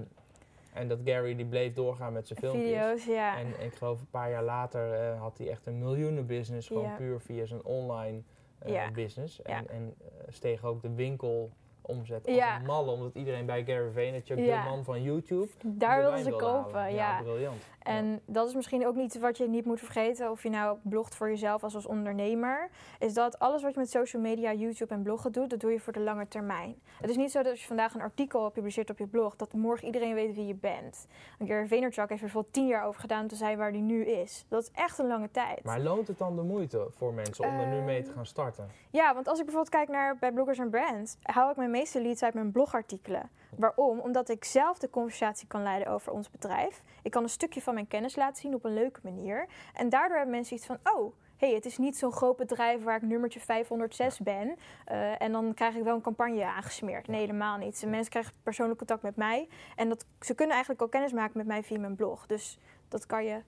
[0.72, 2.64] en dat Gary die bleef doorgaan met zijn filmpjes.
[2.70, 3.36] video's, ja.
[3.38, 6.94] En ik geloof een paar jaar later eh, had hij echt een miljoenenbusiness, gewoon Ja.
[6.96, 8.22] puur via zijn online
[8.58, 8.90] eh, Ja.
[8.90, 9.42] business.
[9.42, 12.56] En, en eh, steeg ook de winkelomzet als Ja.
[12.56, 16.30] een malle, omdat iedereen bij Gary Vaynerchuk, de man van YouTube, Daar de wilden ze
[16.30, 16.94] kopen, halen.
[16.94, 17.20] ja.
[17.22, 17.62] briljant.
[17.82, 21.14] En dat is misschien ook niet wat je niet moet vergeten, of je nou blogt
[21.14, 25.02] voor jezelf als als ondernemer, is dat alles wat je met social media, YouTube en
[25.02, 26.80] bloggen doet, dat doe je voor de lange termijn.
[27.00, 29.52] Het is niet zo dat als je vandaag een artikel publiceert op je blog, dat
[29.52, 31.06] morgen iedereen weet wie je bent.
[31.38, 33.80] Want Gary Vaynerchuk heeft er bijvoorbeeld tien jaar over gedaan om te zijn waar hij
[33.80, 34.44] nu is.
[34.48, 35.64] Dat is echt een lange tijd.
[35.64, 38.26] Maar loont het dan de moeite voor mensen om er nu mee te Ehm, gaan
[38.26, 38.68] starten?
[38.90, 42.02] Ja, want als ik bijvoorbeeld kijk naar bij bloggers en brands, haal ik mijn meeste
[42.02, 43.30] leads uit mijn blogartikelen.
[43.56, 44.00] Waarom?
[44.00, 46.82] Omdat ik zelf de conversatie kan leiden over ons bedrijf.
[47.02, 49.46] Ik kan een stukje van mijn kennis laten zien op een leuke manier.
[49.74, 52.96] En daardoor hebben mensen iets van, oh, hey, het is niet zo'n groot bedrijf waar
[52.96, 54.56] ik nummertje 506 ben.
[54.84, 57.06] eh, en dan krijg ik wel een campagne aangesmeerd.
[57.06, 57.80] Nee, helemaal niet.
[57.80, 59.48] De mensen krijgen persoonlijk contact met mij.
[59.76, 62.26] En dat, ze kunnen eigenlijk ook kennis maken met mij via mijn blog.
[62.26, 63.42] Dus dat kan je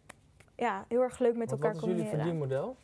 [0.57, 2.25] ja, heel erg leuk met elkaar wat is jullie combineren.
[2.25, 2.77] verdienmodel?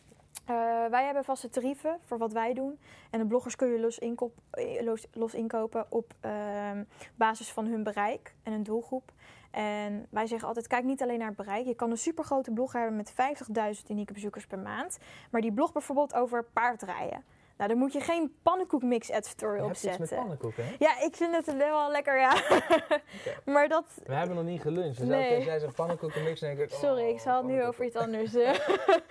[0.50, 0.56] Eh,
[0.90, 2.78] wij hebben vaste tarieven voor wat wij doen.
[3.10, 6.84] En de bloggers kun je los, inkop, eh, los inkopen op ehm,
[7.14, 9.12] basis van hun bereik en hun doelgroep.
[9.50, 11.66] En wij zeggen altijd, kijk niet alleen naar het bereik.
[11.66, 14.98] Je kan een supergrote blog hebben met 50.000 unieke bezoekers per maand.
[15.30, 17.24] Maar die blog bijvoorbeeld over paardrijden.
[17.60, 20.16] Nou, dan moet je geen pannenkoekmix advertorial hebt iets met hè?
[20.78, 22.34] Ja, ik vind het wel lekker, ja.
[23.54, 23.84] maar dat...
[24.06, 24.98] We hebben nog niet geluncht.
[24.98, 25.44] Dus Nee.
[25.44, 26.70] jij zegt pannenkoekenmix, denk ik...
[26.84, 28.34] Sorry, oh, ik zal het nu over iets anders.
[28.34, 28.50] eh.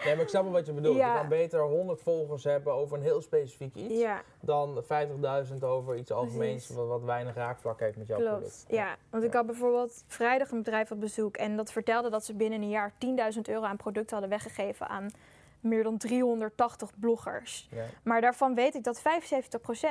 [0.05, 0.97] Nee, maar ik snap wel wat je bedoelt.
[0.97, 1.13] Ja.
[1.13, 3.99] Je kan beter 100 volgers hebben over een heel specifiek iets...
[3.99, 4.21] ja.
[4.39, 4.83] dan
[5.53, 8.65] 50.000 over iets algemeens wat, wat weinig raakvlak heeft met jouw Klopt, product.
[8.67, 8.95] ja.
[9.09, 9.38] Want ik Ja.
[9.38, 12.91] had bijvoorbeeld vrijdag een bedrijf op bezoek en dat vertelde dat ze binnen een jaar
[13.33, 15.07] 10.000 euro aan producten hadden weggegeven aan
[15.62, 17.67] meer dan 380 bloggers.
[17.72, 17.86] Ja.
[18.04, 19.04] Maar daarvan weet ik dat 75%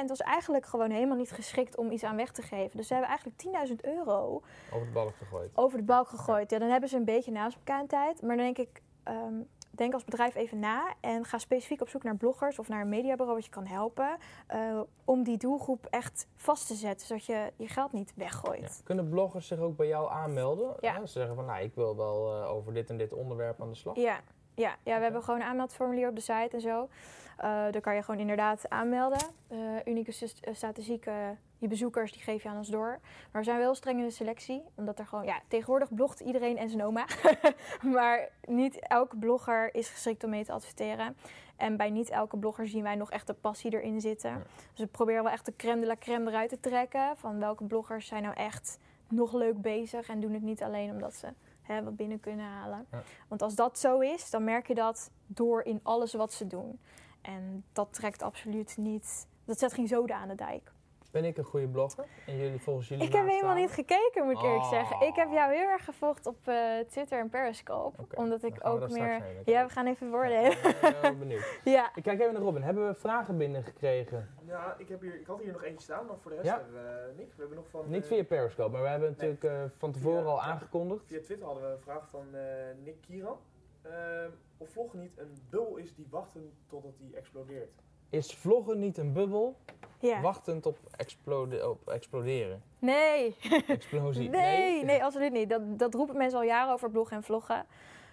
[0.07, 2.77] was eigenlijk gewoon helemaal niet geschikt om iets aan weg te geven.
[2.77, 5.51] Dus ze hebben eigenlijk 10.000 euro Over de balk gegooid.
[5.55, 6.51] over de balk gegooid.
[6.51, 8.23] Ja, dan hebben ze een beetje naamsbekendheid.
[8.23, 9.35] Maar dan denk ik, ehm,
[9.71, 12.89] denk als bedrijf even na en ga specifiek op zoek naar bloggers of naar een
[12.89, 14.17] mediabureau wat je kan helpen.
[14.47, 18.61] eh, om die doelgroep echt vast te zetten, zodat je je geld niet weggooit.
[18.79, 18.85] Ja.
[18.85, 20.75] Kunnen bloggers zich ook bij jou aanmelden?
[20.81, 21.01] Ja.
[21.01, 23.75] Ze zeggen van, nou, ik wil wel eh, over dit en dit onderwerp aan de
[23.77, 23.97] slag.
[23.97, 24.21] Ja,
[24.59, 26.88] ja, ja we hebben gewoon een aanmeldformulier op de site en zo.
[27.37, 29.18] Eh daar kan je gewoon inderdaad aanmelden.
[29.49, 32.99] Eh, unieke eh, statistieken, je bezoekers, die geef je aan ons door.
[33.33, 34.62] Maar we zijn wel streng in de selectie.
[34.75, 37.07] Omdat er gewoon, ja, tegenwoordig blogt iedereen en zijn oma.
[37.94, 41.16] maar niet elke blogger is geschikt om mee te adverteren.
[41.57, 44.31] En bij niet elke blogger zien wij nog echt de passie erin zitten.
[44.31, 44.42] Ja.
[44.71, 47.16] Dus we proberen wel echt de crème de la crème eruit te trekken.
[47.16, 50.09] Van welke bloggers zijn nou echt nog leuk bezig.
[50.09, 51.29] En doen het niet alleen omdat ze
[51.69, 52.87] hè, wat binnen kunnen halen.
[52.91, 53.03] Ja.
[53.29, 56.81] Want als dat zo is, dan merk je dat door in alles wat ze doen.
[57.21, 59.27] En dat trekt absoluut niet.
[59.45, 60.73] Dat zet geen zoden aan de dijk.
[61.11, 62.05] Ben ik een goede blogger?
[62.27, 64.71] En jullie volgens jullie Ik heb helemaal niet gekeken, moet ik eerlijk Oh.
[64.71, 65.07] zeggen.
[65.07, 68.03] Ik heb jou heel erg gevolgd op eh, Twitter en Periscope.
[68.03, 69.23] Oké, Omdat ik we ook meer.
[69.44, 71.61] Ja, we gaan even Ja, ik ben wel benieuwd.
[71.64, 71.90] Ja.
[71.94, 72.62] Ik kijk even naar Robin.
[72.62, 74.29] Hebben we vragen binnengekregen?
[74.47, 76.55] Ja, ik, heb hier, ik had hier nog eentje staan, maar voor de rest Ja?
[76.57, 77.35] hebben we niks.
[77.35, 77.85] We hebben nog van...
[77.90, 80.42] Niet eh, via Periscope, maar we hebben natuurlijk eh, van tevoren Via- al ja.
[80.42, 81.07] aangekondigd.
[81.07, 82.42] Via Twitter hadden we een vraag van eh,
[82.85, 83.38] Nick Kieran.
[83.83, 87.71] Ehm, of vloggen niet een bubbel is die wachten totdat die explodeert.
[88.11, 89.57] Is vloggen niet een bubbel,
[89.99, 90.21] ja.
[90.21, 92.62] wachtend op, explode op exploderen?
[92.79, 93.37] Nee.
[93.66, 94.29] Explosie?
[94.38, 95.49] Nee, nee, absoluut niet.
[95.49, 97.66] Dat, dat roepen mensen al jaren over bloggen en vloggen.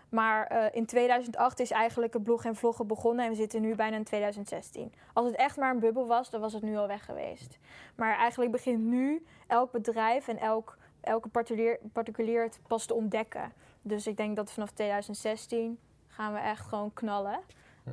[0.09, 3.75] Maar eh, in 2008 is eigenlijk het bloggen en vloggen begonnen en we zitten nu
[3.75, 4.93] bijna in 2016.
[5.13, 7.59] Als het echt maar een bubbel was, dan was het nu al weg geweest.
[7.95, 13.53] Maar eigenlijk begint nu elk bedrijf en elk, elke particulier, particulier het pas te ontdekken.
[13.81, 17.39] Dus ik denk dat vanaf 2016 gaan we echt gewoon knallen.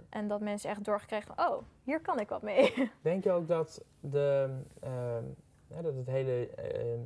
[0.09, 2.74] En dat mensen echt doorgekregen, oh, hier kan ik wat mee.
[3.02, 4.48] Denk je ook dat, de,
[4.81, 5.24] ehm,
[5.83, 6.98] dat het hele ehm,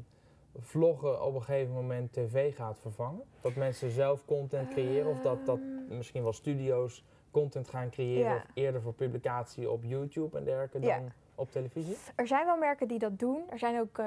[0.60, 3.22] vloggen op een gegeven moment tv gaat vervangen?
[3.40, 5.96] Dat mensen zelf content creëren of dat, dat Ehm.
[5.96, 8.36] misschien wel studio's content gaan creëren Ja.
[8.36, 10.98] of eerder voor publicatie op YouTube en dergelijke Ja.
[10.98, 11.96] dan op televisie?
[12.14, 13.42] Er zijn wel merken die dat doen.
[13.50, 14.06] Er zijn ook eh,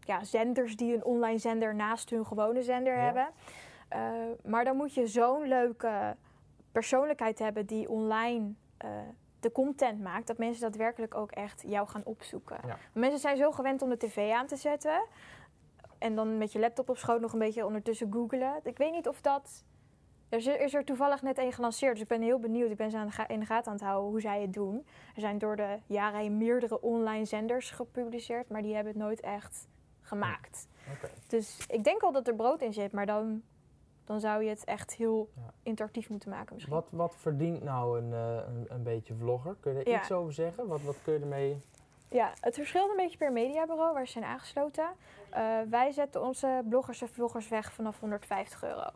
[0.00, 3.00] ja, zenders die een online zender naast hun gewone zender Ja.
[3.04, 3.28] hebben.
[3.88, 4.00] Eh,
[4.44, 6.16] maar dan moet je zo'n leuke
[6.78, 8.90] persoonlijkheid hebben die online eh,
[9.40, 12.58] de content maakt, dat mensen daadwerkelijk ook echt jou gaan opzoeken.
[12.66, 12.78] Ja.
[12.92, 15.04] Mensen zijn zo gewend om de tv aan te zetten
[15.98, 18.60] en dan met je laptop op schoot nog een beetje ondertussen googelen.
[18.62, 19.64] Ik weet niet of dat.
[20.28, 22.70] Er is er, toevallig net een gelanceerd, dus ik ben heel benieuwd.
[22.70, 24.86] Ik ben ze aan de in de gaten aan het houden hoe zij het doen.
[25.14, 29.20] Er zijn door de jaren heen meerdere online zenders gepubliceerd, maar die hebben het nooit
[29.20, 29.68] echt
[30.00, 30.68] gemaakt.
[31.26, 33.42] Dus ik denk al dat er brood in zit, maar dan,
[34.08, 35.42] dan zou je het echt heel Ja.
[35.62, 36.74] interactief moeten maken misschien.
[36.74, 39.56] Wat, wat verdient nou een, eh, een, een beetje vlogger?
[39.60, 39.98] Kun je er Ja.
[40.00, 40.66] iets over zeggen?
[40.66, 41.58] Wat, wat kun je ermee...
[42.10, 44.88] Ja, het verschilt een beetje per mediabureau waar ze zijn aangesloten.
[45.30, 48.90] Eh, wij zetten onze bloggers en vloggers weg vanaf 150 euro.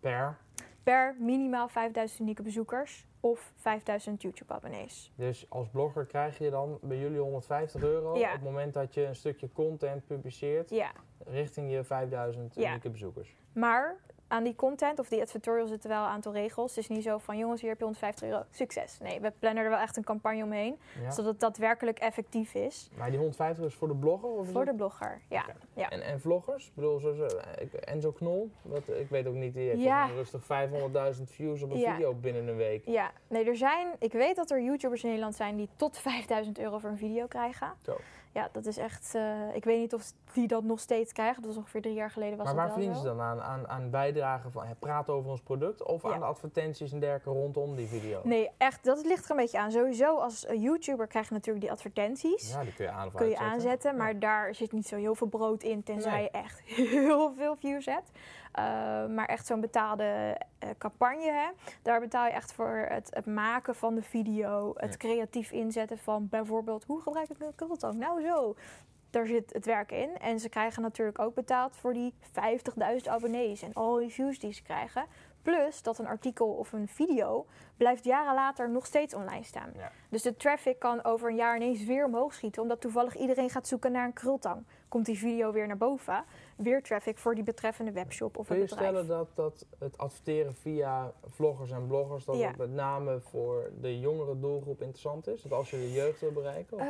[0.00, 0.36] Per.
[0.82, 5.12] Per minimaal 5000 unieke bezoekers of 5000 YouTube-abonnees.
[5.14, 8.26] Dus als blogger krijg je dan bij jullie 150 euro Ja.
[8.26, 10.90] op het moment dat je een stukje content publiceert Ja,
[11.26, 12.68] richting je 5000 Ja.
[12.68, 13.36] unieke bezoekers.
[13.52, 13.96] maar
[14.28, 16.74] aan die content of die advertorial zitten wel een aantal regels.
[16.74, 18.98] Het is niet zo van jongens, hier heb je 150 euro, succes.
[19.02, 21.10] Nee, we plannen er wel echt een campagne omheen, Ja.
[21.10, 22.90] zodat het daadwerkelijk effectief is.
[22.96, 24.28] Maar die 150 is voor de blogger?
[24.28, 25.44] Of Voor de blogger, ja.
[25.88, 26.66] En, en vloggers?
[26.66, 30.06] Ik bedoel, zoals ik- Enzo Knol, wat, ik weet ook niet, die heeft Ja.
[30.06, 32.84] rustig 500.000 views op een video binnen een week.
[32.86, 36.58] Ja, nee, er zijn, ik weet dat er YouTubers in Nederland zijn die tot 5000
[36.58, 37.72] euro voor een video krijgen.
[37.82, 37.96] Zo.
[38.32, 39.14] Ja, dat is echt...
[39.14, 41.36] eh, ik weet niet of die dat nog steeds krijgen.
[41.42, 43.40] Dat was ongeveer drie jaar geleden was maar waar verdienen ze dan aan?
[43.40, 46.12] Aan, aan bijdragen van praten over ons product of Ja.
[46.12, 48.20] aan de advertenties en dergelijke rondom die video?
[48.24, 49.70] Nee, echt, dat ligt er een beetje aan.
[49.72, 52.52] Sowieso als YouTuber krijg je natuurlijk die advertenties.
[52.52, 53.54] Ja, die kun je aan of kun je uitzetten.
[53.54, 53.96] aanzetten, Ja.
[53.96, 56.22] maar daar zit niet zo heel veel brood in, tenzij Nee.
[56.22, 56.60] je echt
[56.96, 58.10] heel veel views hebt.
[58.58, 61.48] Eh, maar echt zo'n betaalde eh, campagne, hè,
[61.82, 64.96] daar betaal je echt voor het, het maken van de video, het Ja.
[64.96, 67.94] creatief inzetten van bijvoorbeeld hoe gebruik ik een kultang?
[67.94, 68.54] Nou zo.
[69.10, 70.18] Daar zit het werk in.
[70.18, 74.52] En ze krijgen natuurlijk ook betaald voor die 50.000 abonnees en al die views die
[74.52, 75.04] ze krijgen.
[75.52, 79.70] Plus dat een artikel of een video blijft jaren later nog steeds online staan.
[79.76, 79.90] Ja.
[80.08, 83.66] Dus de traffic kan over een jaar ineens weer omhoog schieten, omdat toevallig iedereen gaat
[83.68, 84.64] zoeken naar een krultang.
[84.88, 86.24] Komt die video weer naar boven,
[86.56, 88.90] weer traffic voor die betreffende webshop of Kun je het bedrijf.
[88.96, 92.48] stellen dat, dat het adverteren via vloggers en bloggers, dat Ja.
[92.48, 95.42] het met name voor de jongere doelgroep interessant is?
[95.42, 96.82] Dat als je de jeugd wil bereiken, of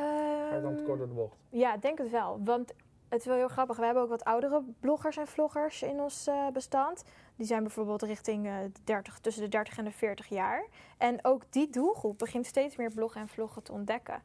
[0.49, 1.37] ga je dan te kort door de bocht?
[1.51, 2.39] Ehm, Ja, ik denk het wel.
[2.43, 2.73] Want
[3.09, 3.77] het is wel heel grappig.
[3.77, 7.03] We hebben ook wat oudere bloggers en vloggers in ons eh, bestand.
[7.35, 10.65] Die zijn bijvoorbeeld richting eh, de 30, tussen de 30 en de 40 jaar.
[10.97, 14.21] En ook die doelgroep begint steeds meer bloggen en vloggen te ontdekken.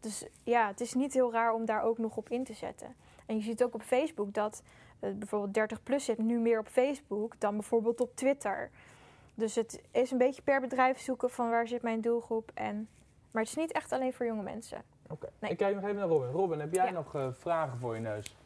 [0.00, 2.94] Dus ja, het is niet heel raar om daar ook nog op in te zetten.
[3.26, 4.62] En je ziet ook op Facebook dat
[5.00, 8.70] eh, bijvoorbeeld 30 plus zit nu meer op Facebook dan bijvoorbeeld op Twitter.
[9.34, 12.50] Dus het is een beetje per bedrijf zoeken van waar zit mijn doelgroep.
[12.54, 12.88] En,
[13.34, 14.82] maar het is niet echt alleen voor jonge mensen.
[15.10, 15.28] Oké.
[15.38, 15.50] Nee.
[15.50, 16.30] Ik kijk nog even naar Robin.
[16.30, 16.90] Robin, heb jij Ja.
[16.90, 18.36] nog eh, vragen voor je neus?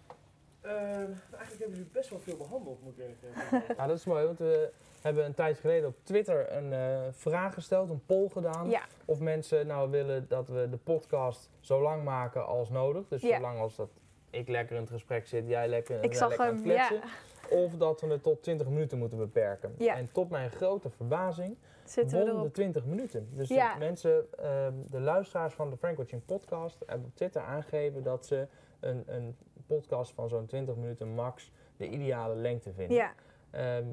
[0.61, 3.63] Ehm, eigenlijk hebben jullie best wel veel behandeld, moet ik eerlijk zeggen.
[3.77, 4.71] Ja, dat is mooi, want we
[5.03, 8.69] hebben een tijd geleden op Twitter een eh, vraag gesteld, een poll gedaan.
[8.71, 13.09] Ja, Of mensen nou willen dat we de podcast zo lang maken als nodig.
[13.09, 13.37] Dus Ja.
[13.37, 13.91] zolang als dat
[14.31, 16.65] ik lekker in het gesprek zit, jij lekker, ik zag lekker aan hem.
[16.69, 17.11] het Ja, kletsen.
[17.59, 19.75] Of dat we het tot 20 minuten moeten beperken.
[19.79, 19.97] Ja.
[19.97, 21.57] En tot mijn grote verbazing
[21.91, 22.55] zitten we won de erop.
[22.55, 23.29] 20 20 minuten.
[23.37, 23.73] Dus Ja.
[23.73, 28.27] de mensen, ehm, de luisteraars van de Frank Watching podcast hebben op Twitter aangegeven dat
[28.27, 28.47] ze
[28.81, 32.97] een, een podcast van zo'n 20 minuten max de ideale lengte vinden.
[32.97, 33.13] Ja,
[33.51, 33.87] Ehm,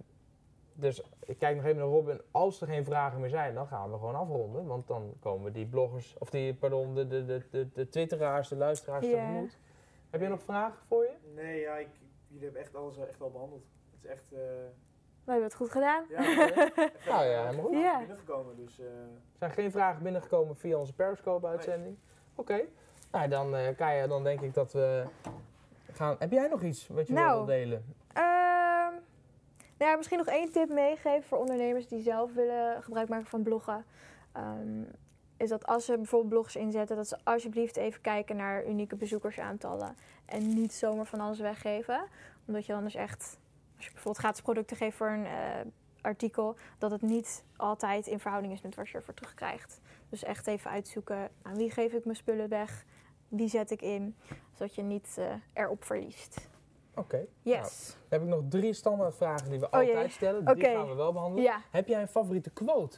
[0.74, 2.22] dus ik kijk nog even naar Robin.
[2.32, 4.66] Als er geen vragen meer zijn, dan gaan we gewoon afronden.
[4.66, 8.56] Want dan komen die bloggers, of die, pardon, de, de, de, de, de twitteraars, de
[8.56, 9.12] luisteraars Ja.
[9.12, 9.58] tegemoet.
[10.10, 11.14] Heb je nog vragen voor je?
[11.36, 11.88] Nee, ja, ik,
[12.28, 13.64] jullie hebben echt alles echt wel behandeld.
[13.92, 14.34] Het is echt...
[14.34, 14.40] eh
[15.26, 16.04] we hebben het goed gedaan.
[16.10, 16.22] ja.
[17.12, 17.78] Nou ja, helemaal goed.
[17.82, 17.98] Ja.
[17.98, 18.80] binnengekomen, dus...
[18.80, 18.92] eh, Er
[19.40, 21.98] zijn geen vragen binnengekomen via onze Periscope-uitzending.
[22.36, 22.62] Oké.
[23.12, 25.04] Nou, dan, eh Kaya, dan denk ik dat we
[25.92, 26.16] gaan...
[26.20, 27.36] Heb jij nog iets wat je Nou.
[27.36, 27.96] wil delen?
[28.14, 28.94] Ehm,
[29.78, 33.44] nou ja, misschien nog één tip meegeven voor ondernemers die zelf willen gebruik maken van
[33.44, 33.86] bloggen.
[34.32, 34.84] Ehm,
[35.38, 39.96] is dat als ze bijvoorbeeld blogs inzetten, dat ze alsjeblieft even kijken naar unieke bezoekersaantallen.
[40.26, 42.02] En niet zomaar van alles weggeven.
[42.48, 43.38] Omdat je anders echt,
[43.76, 45.34] als je bijvoorbeeld gratis producten geeft voor een eh,
[46.02, 49.82] artikel, dat het niet altijd in verhouding is met wat je ervoor terugkrijgt.
[50.10, 52.86] Dus echt even uitzoeken aan wie geef ik mijn spullen weg,
[53.28, 54.16] wie zet ik in,
[54.54, 56.48] zodat je niet eh, erop verliest.
[56.96, 57.26] Oké.
[57.42, 57.88] Yes.
[57.92, 59.92] Dan heb ik nog drie standaard vragen die we Oh jee.
[59.94, 60.46] altijd stellen.
[60.56, 61.44] Die gaan we wel behandelen.
[61.44, 61.62] Ja.
[61.72, 62.98] Heb jij een favoriete quote?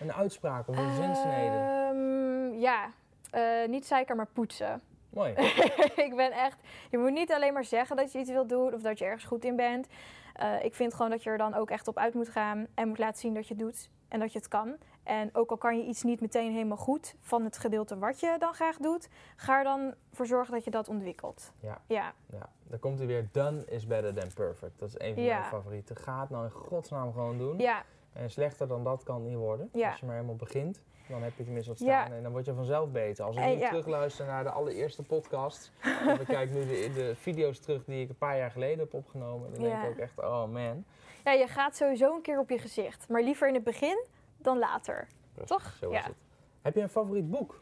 [0.00, 1.56] Een uitspraak of een zinsnede?
[1.56, 2.92] Ehm, ja,
[3.30, 4.82] Eh, niet zeiken, maar poetsen.
[5.14, 5.32] Mooi.
[6.06, 6.60] ik ben echt...
[6.90, 9.24] Je moet niet alleen maar zeggen dat je iets wilt doen of dat je ergens
[9.24, 9.86] goed in bent.
[10.34, 12.88] Eh, ik vind gewoon dat je er dan ook echt op uit moet gaan en
[12.88, 14.76] moet laten zien dat je het doet en dat je het kan.
[15.02, 18.36] En ook al kan je iets niet meteen helemaal goed van het gedeelte wat je
[18.38, 21.52] dan graag doet, ga er dan voor zorgen dat je dat ontwikkelt.
[21.60, 21.80] Ja.
[21.86, 23.28] Ja, Ja, dan komt hij weer.
[23.32, 24.78] Done is better than perfect.
[24.78, 25.38] Dat is een van Ja.
[25.38, 25.96] mijn favorieten.
[25.96, 27.58] Ga het nou in godsnaam gewoon doen.
[27.58, 29.68] ja, En slechter dan dat kan niet worden.
[29.72, 29.90] Ja.
[29.90, 32.04] Als je maar helemaal begint, dan heb je tenminste wat Ja.
[32.04, 32.16] staan.
[32.16, 33.24] En dan word je vanzelf beter.
[33.24, 33.68] Als ik En nu ja.
[33.68, 35.72] terugluister naar de allereerste podcast.
[36.06, 38.94] of ik kijk nu de, de video's terug die ik een paar jaar geleden heb
[38.94, 39.52] opgenomen.
[39.52, 40.84] Dan denk ik ook echt, oh man.
[41.24, 43.08] ja, je gaat sowieso een keer op je gezicht.
[43.08, 44.04] Maar liever in het begin
[44.36, 45.06] dan later.
[45.44, 45.76] Toch?
[45.80, 46.14] Zo is het.
[46.62, 47.58] Heb je een favoriet boek?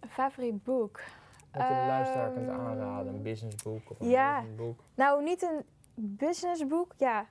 [0.00, 1.00] Een favoriet boek?
[1.50, 3.14] Dat je de luisteraar kunt Ehm, aanraden?
[3.14, 4.44] Een businessboek of een ja.
[4.56, 4.80] boek?
[4.94, 5.64] Nou, niet een
[5.94, 7.26] businessboek, ja.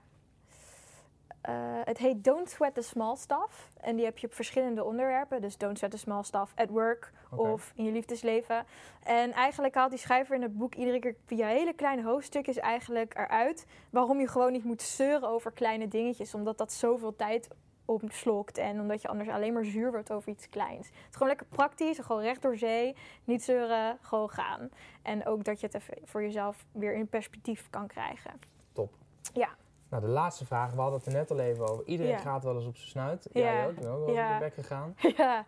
[1.41, 3.69] Eh, het heet Don't Sweat the Small Stuff.
[3.81, 5.41] En die heb je op verschillende onderwerpen.
[5.41, 8.65] Dus Don't Sweat the Small Stuff at work of in je liefdesleven.
[9.03, 13.13] En eigenlijk haalt die schrijver in het boek iedere keer via hele kleine hoofdstukjes eigenlijk
[13.17, 13.65] eruit...
[13.89, 16.33] waarom je gewoon niet moet zeuren over kleine dingetjes.
[16.33, 17.47] Omdat dat zoveel tijd
[17.85, 20.87] opslokt en omdat je anders alleen maar zuur wordt over iets kleins.
[20.87, 24.69] Het is gewoon lekker praktisch, gewoon recht door zee, niet zeuren, gewoon gaan.
[25.01, 28.31] En ook dat je het even voor jezelf weer in perspectief kan krijgen.
[28.73, 28.93] Top.
[29.33, 29.49] Ja.
[29.91, 30.71] Nou, de laatste vraag.
[30.73, 31.85] We hadden het er net al even over.
[31.85, 32.17] Iedereen Ja.
[32.17, 33.27] gaat wel eens op zijn snuit.
[33.31, 33.41] Ja.
[33.41, 33.71] Jij ook.
[33.71, 34.27] Ik ben ook wel Ja.
[34.33, 34.95] op de bek gegaan.
[35.17, 35.45] ja.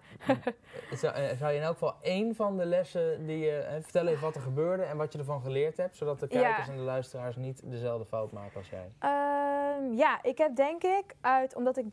[0.93, 3.51] Zou, eh, zou je in elk geval één van de lessen die je...
[3.58, 5.95] eh, vertel even wat er gebeurde en wat je ervan geleerd hebt.
[5.97, 8.91] Zodat de kijkers en de luisteraars niet dezelfde fout maken als jij.
[8.99, 11.86] Ehm, ja, ik heb denk ik uit, omdat ik,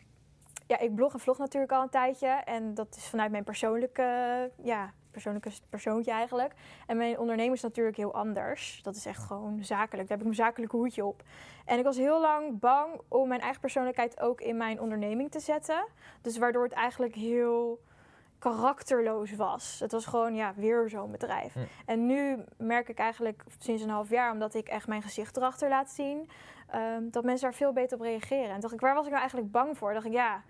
[0.67, 2.29] ja, ik blog en vlog natuurlijk al een tijdje.
[2.29, 6.53] En dat is vanuit mijn persoonlijke ja, persoonlijke persoontje eigenlijk.
[6.87, 8.81] En mijn onderneming is natuurlijk heel anders.
[8.83, 10.09] Dat is echt gewoon zakelijk.
[10.09, 11.23] Daar heb ik mijn zakelijke hoedje op.
[11.65, 15.41] En ik was heel lang bang om mijn eigen persoonlijkheid ook in mijn onderneming te
[15.41, 15.87] zetten.
[16.21, 17.81] Dus waardoor het eigenlijk heel
[18.41, 19.81] karakterloos was.
[19.81, 21.53] Het was gewoon ja, weer zo'n bedrijf.
[21.53, 21.61] Hm.
[21.87, 25.69] En nu merk ik eigenlijk sinds een half jaar, omdat ik echt mijn gezicht erachter
[25.69, 26.31] laat zien,
[26.67, 28.51] ehm, dat mensen daar veel beter op reageren.
[28.51, 29.93] En dacht ik, waar was ik nou eigenlijk bang voor?
[29.93, 30.43] Dacht ik, ja,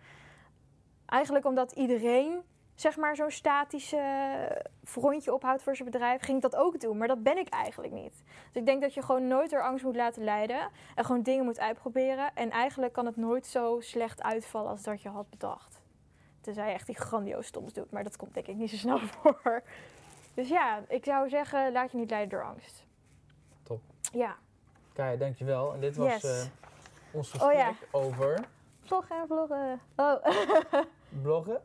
[1.07, 2.42] eigenlijk omdat iedereen
[2.81, 4.03] zeg maar zo'n statische
[4.85, 6.97] frontje ophoudt voor zijn bedrijf, ging ik dat ook doen.
[6.97, 8.23] Maar dat ben ik eigenlijk niet.
[8.25, 11.45] Dus ik denk dat je gewoon nooit door angst moet laten leiden en gewoon dingen
[11.45, 12.31] moet uitproberen.
[12.35, 15.81] En eigenlijk kan het nooit zo slecht uitvallen als dat je had bedacht.
[16.40, 18.99] Tenzij je echt die grandioos stoms doet, maar dat komt denk ik niet zo snel
[19.12, 19.62] voor.
[20.35, 22.85] Dus ja, ik zou zeggen, laat je niet leiden door angst.
[23.62, 23.81] Top.
[24.12, 24.37] Ja.
[24.93, 25.75] Kaya, dankjewel.
[25.75, 26.25] En dit was Yes.
[26.25, 26.47] eh,
[27.12, 27.66] ons Oh, ja.
[27.69, 28.45] gesprek over
[28.81, 29.81] Vloggen en vloggen.
[29.97, 30.25] Oh,
[31.23, 31.61] bloggen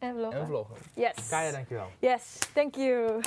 [0.00, 0.40] en vloggen.
[0.40, 0.76] en vloggen.
[0.94, 1.28] Yes.
[1.28, 1.88] Kaya, dankjewel.
[1.98, 3.20] Yes, thank you.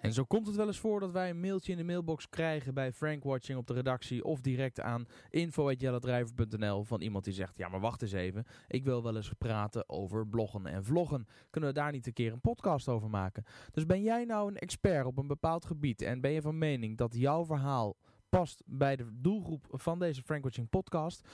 [0.00, 2.74] En zo komt het wel eens voor dat wij een mailtje in de mailbox krijgen
[2.74, 7.68] bij Frank Watching op de redactie of direct aan info.jellendrijver.nl van iemand die zegt, ja
[7.68, 11.26] maar wacht eens even, ik wil wel eens praten over bloggen en vloggen.
[11.50, 13.44] Kunnen we daar niet een keer een podcast over maken?
[13.70, 16.96] Dus ben jij nou een expert op een bepaald gebied en ben je van mening
[16.96, 17.96] dat jouw verhaal
[18.28, 21.28] past bij de doelgroep van deze Frank Watching podcast?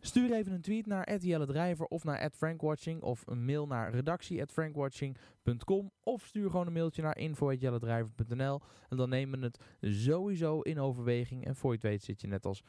[0.00, 5.90] Stuur even een tweet naar Jelle Drijver of naar @frankwatching of een mail naar redactie@frankwatching.com
[6.02, 11.44] of stuur gewoon een mailtje naar info@jellendrijver.nl en dan nemen we het sowieso in overweging
[11.44, 12.62] en voor je het weet zit je net als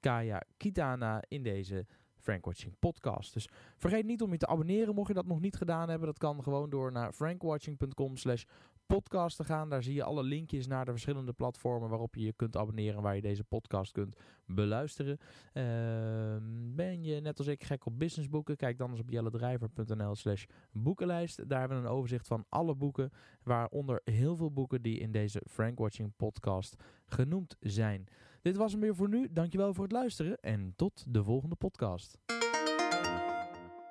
[0.00, 1.86] Kaya Kitana in deze
[2.24, 3.32] Frankwatching podcast.
[3.32, 6.06] Dus vergeet niet om je te abonneren mocht je dat nog niet gedaan hebben.
[6.06, 8.44] Dat kan gewoon door naar frankwatching.com slash
[8.86, 9.68] podcast te gaan.
[9.68, 13.02] Daar zie je alle linkjes naar de verschillende platformen waarop je je kunt abonneren en
[13.02, 14.16] waar je deze podcast kunt
[14.46, 15.18] beluisteren.
[15.52, 18.56] Ehm, ben je net als ik gek op businessboeken?
[18.56, 21.48] Kijk dan eens op jellendrijver.nl slash boekenlijst.
[21.48, 23.10] Daar hebben we een overzicht van alle boeken,
[23.42, 28.06] waaronder heel veel boeken die in deze Frank Watching podcast genoemd zijn.
[28.42, 29.28] Dit was hem weer voor nu.
[29.30, 32.18] Dankjewel voor het luisteren en tot de volgende podcast.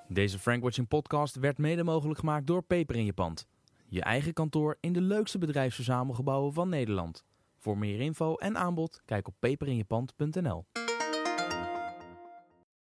[0.07, 3.47] Deze Frank Watching podcast werd mede mogelijk gemaakt door Peper in je pand.
[3.93, 7.25] Je eigen kantoor in de leukste bedrijfsverzamelgebouwen van Nederland.
[7.57, 10.65] Voor meer info en aanbod kijk op peperinjepand.nl.